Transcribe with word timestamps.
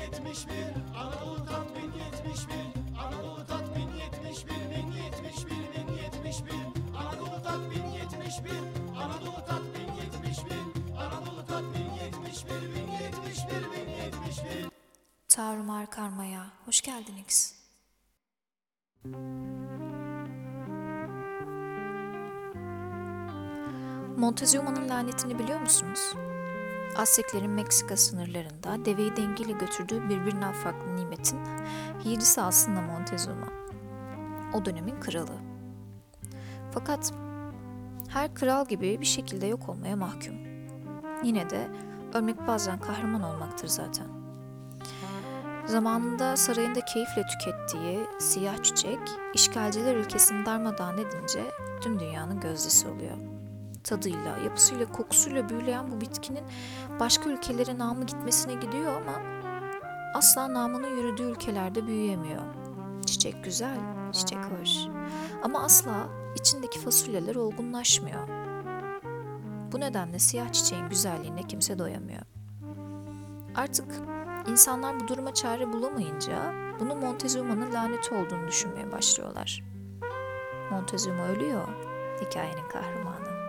1071 0.00 0.74
Anadolu 0.96 1.44
Tat 1.44 1.66
1071 1.76 2.72
Anadolu 2.98 3.44
Tat 3.46 3.64
1071 3.76 4.48
1071 4.72 5.50
1071 5.88 6.54
Anadolu 6.96 7.42
Tat 7.44 7.60
1071 7.70 8.52
Anadolu 8.96 9.40
Tat 9.46 9.62
1071 9.74 10.54
Anadolu 10.96 11.42
Tat 11.46 11.64
1071 11.74 12.72
1071 12.72 13.86
1071 13.86 14.70
Tarumar 15.28 15.90
Karma'ya 15.90 16.46
hoş 16.66 16.80
geldin 16.80 17.16
X. 17.16 17.52
Montezumma'nın 24.16 24.88
lanetini 24.88 25.38
biliyor 25.38 25.60
musunuz? 25.60 26.14
Azteklerin 26.96 27.50
Meksika 27.50 27.96
sınırlarında 27.96 28.84
deveyi 28.84 29.16
dengiyle 29.16 29.52
götürdüğü 29.52 30.08
birbirinden 30.08 30.52
farklı 30.52 30.96
nimetin 30.96 31.38
yiğidisi 32.04 32.40
aslında 32.40 32.80
Montezuma. 32.80 33.48
O 34.54 34.64
dönemin 34.64 35.00
kralı. 35.00 35.34
Fakat 36.72 37.12
her 38.08 38.34
kral 38.34 38.66
gibi 38.66 39.00
bir 39.00 39.06
şekilde 39.06 39.46
yok 39.46 39.68
olmaya 39.68 39.96
mahkum. 39.96 40.34
Yine 41.24 41.50
de 41.50 41.68
ölmek 42.14 42.46
bazen 42.46 42.80
kahraman 42.80 43.22
olmaktır 43.22 43.68
zaten. 43.68 44.06
Zamanında 45.66 46.36
sarayında 46.36 46.80
keyifle 46.84 47.22
tükettiği 47.22 48.00
siyah 48.18 48.62
çiçek, 48.62 48.98
işgalciler 49.34 49.96
ülkesini 49.96 50.46
darmadağın 50.46 50.98
edince 50.98 51.44
tüm 51.80 52.00
dünyanın 52.00 52.40
gözdesi 52.40 52.88
oluyor. 52.88 53.39
Tadıyla, 53.84 54.38
yapısıyla, 54.44 54.92
kokusuyla 54.92 55.48
büyüleyen 55.48 55.92
bu 55.92 56.00
bitkinin 56.00 56.44
başka 57.00 57.30
ülkelere 57.30 57.78
namı 57.78 58.06
gitmesine 58.06 58.54
gidiyor 58.54 58.92
ama 59.02 59.22
asla 60.14 60.54
namının 60.54 60.96
yürüdüğü 60.96 61.22
ülkelerde 61.22 61.86
büyüyemiyor. 61.86 62.42
Çiçek 63.06 63.44
güzel, 63.44 63.78
çiçek 64.12 64.38
hoş. 64.38 64.70
Ama 65.42 65.62
asla 65.62 66.08
içindeki 66.40 66.80
fasulyeler 66.80 67.34
olgunlaşmıyor. 67.34 68.28
Bu 69.72 69.80
nedenle 69.80 70.18
siyah 70.18 70.52
çiçeğin 70.52 70.88
güzelliğine 70.88 71.42
kimse 71.42 71.78
doyamıyor. 71.78 72.22
Artık 73.54 73.94
insanlar 74.46 75.00
bu 75.00 75.08
duruma 75.08 75.34
çare 75.34 75.72
bulamayınca 75.72 76.54
bunu 76.80 76.94
Montezuma'nın 76.94 77.72
laneti 77.72 78.14
olduğunu 78.14 78.48
düşünmeye 78.48 78.92
başlıyorlar. 78.92 79.64
Montezuma 80.70 81.26
ölüyor, 81.28 81.68
hikayenin 82.20 82.68
kahramanı. 82.68 83.39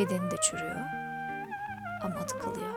Bedeni 0.00 0.30
de 0.30 0.36
çürüyor 0.36 0.76
ama 2.02 2.14
adı 2.14 2.38
kalıyor. 2.38 2.70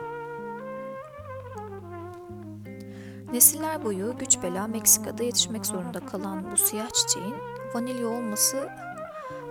Nesiller 3.32 3.84
boyu 3.84 4.18
güç 4.18 4.42
bela 4.42 4.66
Meksika'da 4.66 5.22
yetişmek 5.22 5.66
zorunda 5.66 6.06
kalan 6.06 6.52
bu 6.52 6.56
siyah 6.56 6.90
çiçeğin 6.90 7.34
vanilya 7.74 8.08
olması 8.08 8.68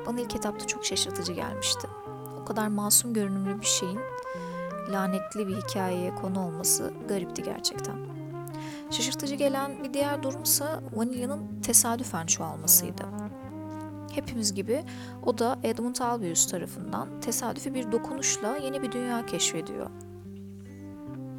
bana 0.08 0.22
ilk 0.22 0.36
etapta 0.36 0.68
çok 0.68 0.86
şaşırtıcı 0.86 1.34
gelmişti. 1.34 1.88
O 2.42 2.46
kadar 2.46 2.68
masum 2.68 3.14
görünümlü 3.14 3.62
bir 3.62 3.66
şeyin 3.66 4.00
lanetli 4.92 5.48
bir 5.48 5.56
hikayeye 5.56 6.16
konu 6.16 6.46
olması 6.46 6.94
garipti 7.08 7.44
gerçekten. 7.44 7.96
Şaşırtıcı 8.92 9.36
gelen 9.36 9.84
bir 9.84 9.94
diğer 9.94 10.24
durumsa 10.24 10.82
vanilyanın 10.96 11.62
tesadüfen 11.62 12.26
çoğalmasıydı. 12.26 13.04
Hepimiz 14.16 14.54
gibi 14.54 14.84
o 15.26 15.38
da 15.38 15.60
Edmund 15.64 15.96
Albius 15.96 16.48
tarafından 16.48 17.22
tesadüfi 17.22 17.74
bir 17.74 17.92
dokunuşla 17.92 18.58
yeni 18.58 18.82
bir 18.82 18.92
dünya 18.92 19.26
keşfediyor. 19.26 19.90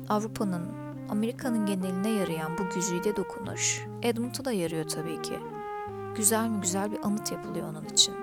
Avrupa'nın, 0.08 0.72
Amerika'nın 1.08 1.66
geneline 1.66 2.10
yarayan 2.10 2.58
bu 2.58 2.74
güzide 2.74 3.16
dokunuş 3.16 3.86
Edmund'a 4.02 4.44
da 4.44 4.52
yarıyor 4.52 4.88
tabii 4.88 5.22
ki. 5.22 5.38
Güzel 6.16 6.48
mi 6.48 6.60
güzel 6.60 6.92
bir 6.92 6.98
anıt 7.04 7.32
yapılıyor 7.32 7.68
onun 7.68 7.84
için. 7.84 8.14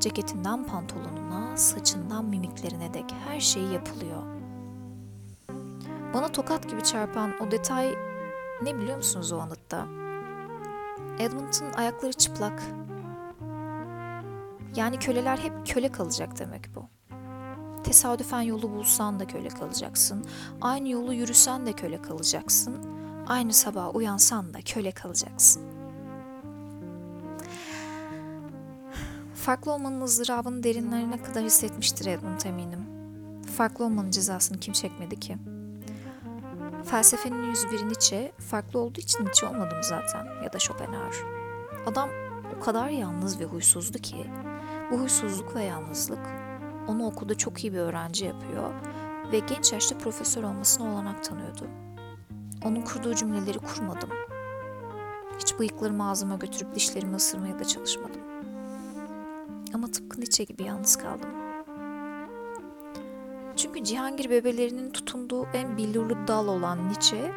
Ceketinden 0.00 0.66
pantolonuna, 0.66 1.56
saçından 1.56 2.24
mimiklerine 2.24 2.94
dek 2.94 3.14
her 3.28 3.40
şey 3.40 3.62
yapılıyor. 3.62 4.22
Bana 6.14 6.28
tokat 6.28 6.68
gibi 6.68 6.82
çarpan 6.82 7.32
o 7.40 7.50
detay 7.50 7.94
ne 8.62 8.78
biliyor 8.78 8.96
musunuz 8.96 9.32
o 9.32 9.38
anıtta? 9.38 9.86
Edmund'un 11.18 11.72
ayakları 11.76 12.12
çıplak. 12.12 12.62
Yani 14.76 14.98
köleler 14.98 15.38
hep 15.38 15.66
köle 15.66 15.92
kalacak 15.92 16.38
demek 16.38 16.74
bu. 16.74 16.88
Tesadüfen 17.84 18.40
yolu 18.40 18.70
bulsan 18.70 19.20
da 19.20 19.26
köle 19.26 19.48
kalacaksın. 19.48 20.24
Aynı 20.60 20.88
yolu 20.88 21.12
yürüsen 21.12 21.66
de 21.66 21.72
köle 21.72 22.02
kalacaksın. 22.02 22.76
Aynı 23.26 23.52
sabah 23.52 23.94
uyansan 23.94 24.54
da 24.54 24.58
köle 24.60 24.92
kalacaksın. 24.92 25.62
Farklı 29.34 29.72
olmanın 29.72 30.00
ızdırabını 30.00 30.62
derinlerine 30.62 31.22
kadar 31.22 31.44
hissetmiştir 31.44 32.06
Edmund 32.06 32.40
eminim. 32.44 32.86
Farklı 33.56 33.84
olmanın 33.84 34.10
cezasını 34.10 34.58
kim 34.58 34.74
çekmedi 34.74 35.20
ki? 35.20 35.36
Felsefenin 36.84 37.42
101 37.42 37.84
Nietzsche, 37.84 38.32
farklı 38.38 38.78
olduğu 38.80 39.00
için 39.00 39.24
Nietzsche 39.24 39.46
olmadım 39.46 39.78
zaten 39.82 40.26
ya 40.44 40.52
da 40.52 40.58
Schopenhauer. 40.58 41.14
Adam 41.86 42.08
o 42.56 42.60
kadar 42.60 42.88
yalnız 42.88 43.40
ve 43.40 43.44
huysuzdu 43.44 43.98
ki 43.98 44.26
bu 44.90 45.00
huysuzluk 45.00 45.56
ve 45.56 45.64
yalnızlık 45.64 46.18
onu 46.88 47.06
okulda 47.06 47.34
çok 47.34 47.64
iyi 47.64 47.72
bir 47.72 47.78
öğrenci 47.78 48.24
yapıyor 48.24 48.72
ve 49.32 49.38
genç 49.38 49.72
yaşta 49.72 49.98
profesör 49.98 50.42
olmasına 50.42 50.92
olanak 50.92 51.24
tanıyordu. 51.24 51.66
Onun 52.64 52.82
kurduğu 52.82 53.14
cümleleri 53.14 53.58
kurmadım. 53.58 54.08
Hiç 55.38 55.58
bıyıklarımı 55.58 56.10
ağzıma 56.10 56.36
götürüp 56.36 56.74
dişlerimi 56.74 57.16
ısırmaya 57.16 57.58
da 57.58 57.64
çalışmadım. 57.64 58.20
Ama 59.74 59.90
tıpkı 59.90 60.20
Nietzsche 60.20 60.44
gibi 60.44 60.62
yalnız 60.62 60.96
kaldım. 60.96 61.28
Çünkü 63.56 63.84
Cihangir 63.84 64.30
bebelerinin 64.30 64.90
tutunduğu 64.90 65.46
en 65.46 65.76
billurlu 65.76 66.28
dal 66.28 66.48
olan 66.48 66.88
Nietzsche 66.88 67.32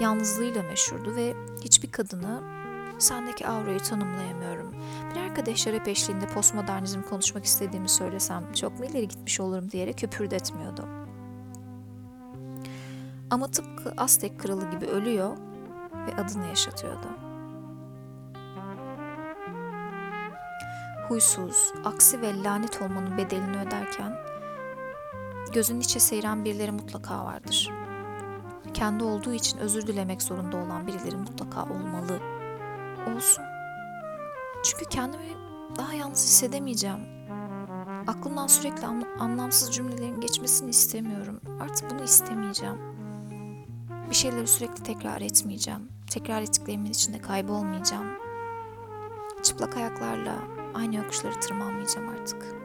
yalnızlığıyla 0.00 0.62
meşhurdu 0.62 1.16
ve 1.16 1.34
hiçbir 1.64 1.90
kadını 1.90 2.59
sendeki 3.02 3.48
aurayı 3.48 3.78
tanımlayamıyorum. 3.78 4.74
Bir 5.14 5.20
arkadaş 5.20 5.58
şarap 5.58 5.88
eşliğinde 5.88 6.26
postmodernizm 6.26 7.02
konuşmak 7.02 7.44
istediğimi 7.44 7.88
söylesem 7.88 8.52
çok 8.52 8.78
mu 8.78 8.84
ileri 8.84 9.08
gitmiş 9.08 9.40
olurum 9.40 9.70
diyerek 9.70 9.98
köpürdetmiyordu. 9.98 10.88
Ama 13.30 13.48
tıpkı 13.48 13.92
Aztek 13.96 14.40
kralı 14.40 14.70
gibi 14.70 14.86
ölüyor 14.86 15.36
ve 16.06 16.22
adını 16.22 16.46
yaşatıyordu. 16.46 17.06
Huysuz, 21.08 21.72
aksi 21.84 22.20
ve 22.20 22.42
lanet 22.42 22.82
olmanın 22.82 23.18
bedelini 23.18 23.56
öderken 23.56 24.16
gözünün 25.52 25.80
içe 25.80 26.00
seyren 26.00 26.44
birileri 26.44 26.70
mutlaka 26.70 27.24
vardır. 27.24 27.70
Kendi 28.74 29.04
olduğu 29.04 29.32
için 29.32 29.58
özür 29.58 29.86
dilemek 29.86 30.22
zorunda 30.22 30.56
olan 30.56 30.86
birileri 30.86 31.16
mutlaka 31.16 31.64
olmalı. 31.64 32.39
Olsun. 33.08 33.44
Çünkü 34.64 34.84
kendimi 34.84 35.36
daha 35.78 35.94
yalnız 35.94 36.24
hissedemeyeceğim. 36.24 37.20
Aklımdan 38.06 38.46
sürekli 38.46 38.86
anlamsız 39.18 39.74
cümlelerin 39.74 40.20
geçmesini 40.20 40.70
istemiyorum. 40.70 41.40
Artık 41.60 41.90
bunu 41.90 42.02
istemeyeceğim. 42.02 42.78
Bir 44.10 44.14
şeyleri 44.14 44.46
sürekli 44.46 44.82
tekrar 44.82 45.20
etmeyeceğim. 45.20 45.88
Tekrar 46.10 46.42
ettiklerimin 46.42 46.90
içinde 46.90 47.18
kaybolmayacağım. 47.18 48.06
Çıplak 49.42 49.76
ayaklarla 49.76 50.34
aynı 50.74 50.96
yokuşları 50.96 51.40
tırmanmayacağım 51.40 52.08
artık.'' 52.08 52.59